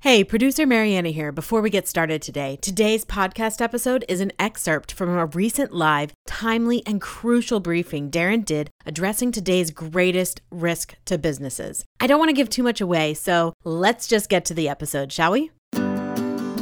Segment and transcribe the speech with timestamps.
[0.00, 1.32] Hey, producer Mariana here.
[1.32, 6.12] Before we get started today, today's podcast episode is an excerpt from a recent live,
[6.24, 11.84] timely, and crucial briefing Darren did addressing today's greatest risk to businesses.
[11.98, 15.12] I don't want to give too much away, so let's just get to the episode,
[15.12, 15.50] shall we?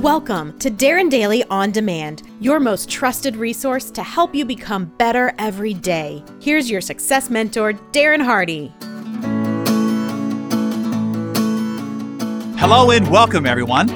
[0.00, 5.34] Welcome to Darren Daily On Demand, your most trusted resource to help you become better
[5.40, 6.22] every day.
[6.40, 8.72] Here's your success mentor, Darren Hardy.
[12.56, 13.90] Hello and welcome, everyone.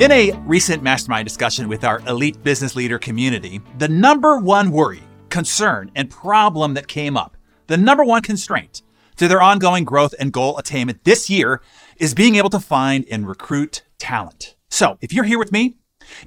[0.00, 5.02] In a recent mastermind discussion with our elite business leader community, the number one worry,
[5.30, 7.36] concern, and problem that came up,
[7.66, 8.82] the number one constraint
[9.16, 11.62] to their ongoing growth and goal attainment this year
[11.96, 14.56] is being able to find and recruit talent.
[14.68, 15.76] So, if you're here with me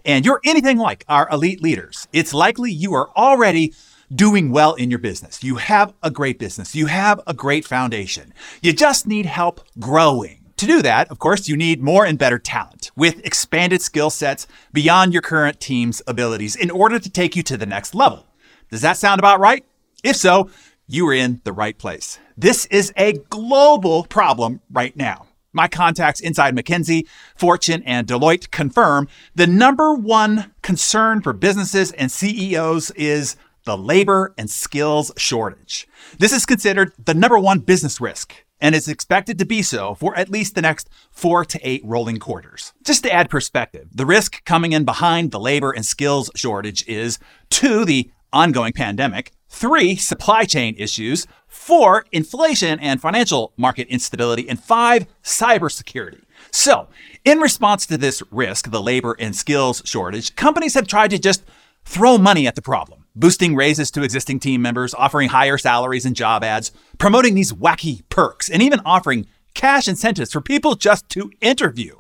[0.04, 3.74] and you're anything like our elite leaders, it's likely you are already
[4.14, 5.44] doing well in your business.
[5.44, 8.34] You have a great business, you have a great foundation.
[8.62, 10.45] You just need help growing.
[10.58, 14.48] To do that, of course, you need more and better talent with expanded skill sets
[14.72, 18.26] beyond your current team's abilities in order to take you to the next level.
[18.72, 19.66] Does that sound about right?
[20.02, 20.50] If so,
[20.88, 22.20] you are in the right place.
[22.38, 25.28] This is a global problem right now.
[25.52, 32.10] My contacts inside McKinsey, Fortune, and Deloitte confirm the number one concern for businesses and
[32.10, 35.88] CEOs is the labor and skills shortage.
[36.18, 40.16] This is considered the number one business risk and is expected to be so for
[40.16, 42.74] at least the next four to eight rolling quarters.
[42.84, 47.20] Just to add perspective, the risk coming in behind the labor and skills shortage is
[47.50, 54.62] two, the ongoing pandemic, three, supply chain issues, four, inflation and financial market instability, and
[54.62, 56.22] five, cybersecurity.
[56.52, 56.88] So,
[57.24, 61.44] in response to this risk, the labor and skills shortage, companies have tried to just
[61.86, 66.16] throw money at the problem boosting raises to existing team members, offering higher salaries and
[66.16, 71.32] job ads, promoting these wacky perks, and even offering cash incentives for people just to
[71.42, 71.96] interview.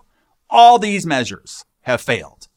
[0.49, 2.47] All these measures have failed.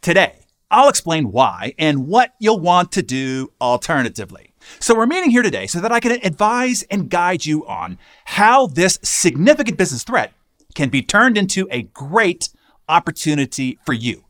[0.00, 0.40] Today,
[0.70, 4.52] I'll explain why and what you'll want to do alternatively.
[4.78, 8.68] So, we're meeting here today so that I can advise and guide you on how
[8.68, 10.32] this significant business threat
[10.74, 12.48] can be turned into a great
[12.88, 14.24] opportunity for you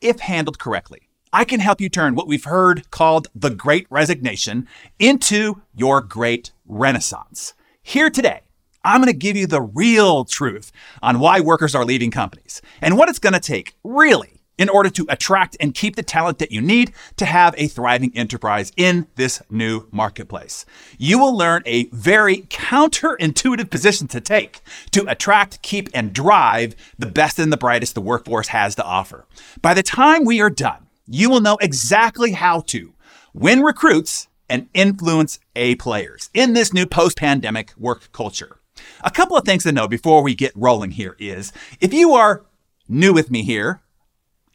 [0.00, 1.09] if handled correctly.
[1.32, 4.66] I can help you turn what we've heard called the Great Resignation
[4.98, 7.54] into your Great Renaissance.
[7.84, 8.40] Here today,
[8.82, 12.98] I'm going to give you the real truth on why workers are leaving companies and
[12.98, 16.50] what it's going to take, really, in order to attract and keep the talent that
[16.50, 20.66] you need to have a thriving enterprise in this new marketplace.
[20.98, 27.06] You will learn a very counterintuitive position to take to attract, keep, and drive the
[27.06, 29.26] best and the brightest the workforce has to offer.
[29.62, 32.94] By the time we are done, you will know exactly how to
[33.34, 38.58] win recruits and influence A players in this new post pandemic work culture.
[39.02, 42.46] A couple of things to know before we get rolling here is if you are
[42.88, 43.82] new with me here,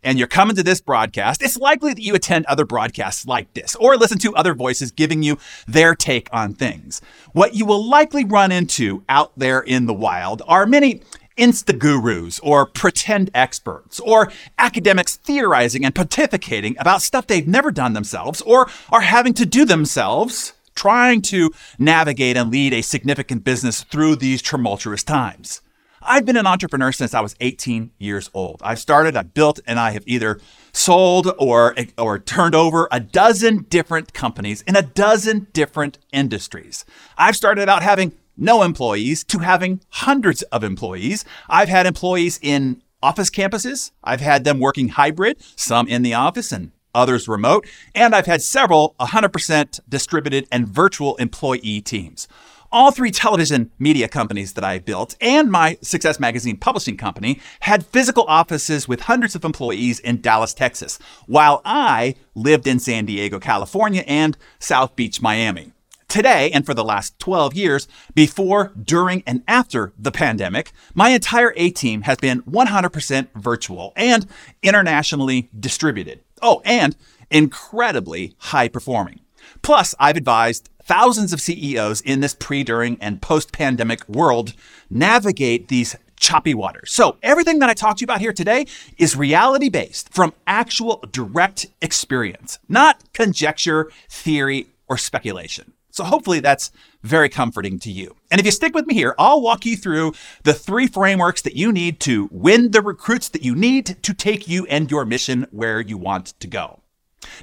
[0.06, 3.76] and you're coming to this broadcast, it's likely that you attend other broadcasts like this
[3.76, 7.02] or listen to other voices giving you their take on things.
[7.34, 11.02] What you will likely run into out there in the wild are many
[11.38, 17.94] insta gurus or pretend experts or academics theorizing and pontificating about stuff they've never done
[17.94, 23.84] themselves or are having to do themselves, trying to navigate and lead a significant business
[23.84, 25.62] through these tumultuous times.
[26.08, 28.62] I've been an entrepreneur since I was 18 years old.
[28.64, 30.40] I've started, I've built, and I have either
[30.72, 36.86] sold or, or turned over a dozen different companies in a dozen different industries.
[37.18, 41.26] I've started out having no employees to having hundreds of employees.
[41.50, 43.92] I've had employees in office campuses.
[44.04, 47.68] I've had them working hybrid, some in the office and others remote.
[47.94, 52.28] And I've had several 100% distributed and virtual employee teams.
[52.72, 57.86] All three television media companies that I built and my Success Magazine publishing company had
[57.86, 60.98] physical offices with hundreds of employees in Dallas, Texas,
[61.28, 65.75] while I lived in San Diego, California and South Beach, Miami.
[66.16, 71.54] Today, and for the last 12 years, before, during, and after the pandemic, my entire
[71.58, 74.26] A team has been 100% virtual and
[74.64, 76.22] internationally distributed.
[76.42, 76.96] Oh, and
[77.30, 79.20] incredibly high performing.
[79.62, 84.54] Plus, I've advised thousands of CEOs in this pre, during, and post pandemic world
[84.90, 86.94] navigate these choppy waters.
[86.94, 88.68] So, everything that I talked to you about here today
[88.98, 95.74] is reality based from actual direct experience, not conjecture, theory, or speculation.
[95.96, 96.72] So hopefully that's
[97.04, 98.18] very comforting to you.
[98.30, 100.14] And if you stick with me here, I'll walk you through
[100.44, 104.46] the three frameworks that you need to win the recruits that you need to take
[104.46, 106.82] you and your mission where you want to go.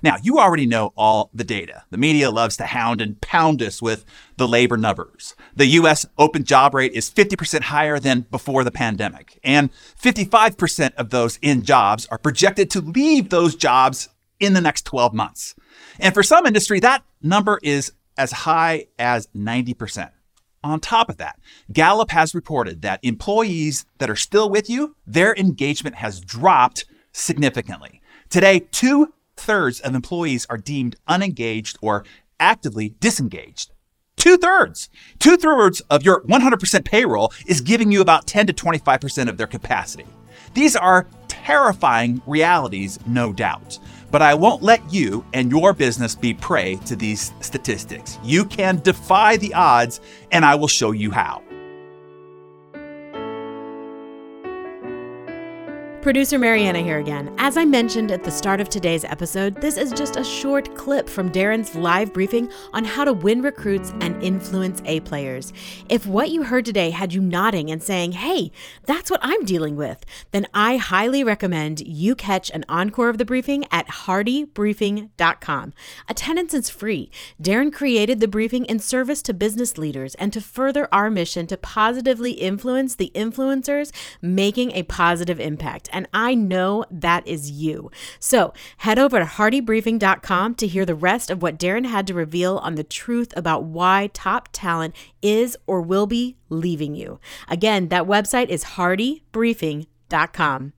[0.03, 1.85] Now, you already know all the data.
[1.89, 4.05] The media loves to hound and pound us with
[4.37, 5.35] the labor numbers.
[5.57, 11.09] The US open job rate is 50% higher than before the pandemic, and 55% of
[11.09, 15.55] those in jobs are projected to leave those jobs in the next 12 months.
[15.99, 20.11] And for some industry, that number is as high as 90%.
[20.65, 21.41] On top of that,
[21.73, 28.01] Gallup has reported that employees that are still with you, their engagement has dropped significantly.
[28.31, 32.05] Today, two thirds of employees are deemed unengaged or
[32.39, 33.73] actively disengaged.
[34.17, 34.89] Two thirds.
[35.19, 39.49] Two thirds of your 100% payroll is giving you about 10 to 25% of their
[39.49, 40.07] capacity.
[40.55, 43.79] These are terrifying realities, no doubt.
[44.13, 48.21] But I won't let you and your business be prey to these statistics.
[48.23, 50.01] You can defy the odds,
[50.31, 51.43] and I will show you how.
[56.03, 57.33] Producer Mariana here again.
[57.39, 61.09] As I mentioned at the start of today's episode, this is just a short clip
[61.09, 65.53] from Darren's live briefing on how to win recruits and influence A players.
[65.89, 68.51] If what you heard today had you nodding and saying, hey,
[68.85, 73.25] that's what I'm dealing with, then I highly recommend you catch an encore of the
[73.25, 75.73] briefing at hardybriefing.com.
[76.09, 77.13] Attendance is free.
[77.41, 81.57] Darren created the briefing in service to business leaders and to further our mission to
[81.57, 87.91] positively influence the influencers making a positive impact and I know that is you.
[88.19, 92.59] So head over to hardybriefing.com to hear the rest of what Darren had to reveal
[92.59, 97.21] on the truth about why top talent is or will be leaving you.
[97.49, 100.73] Again, that website is hardybriefing.com.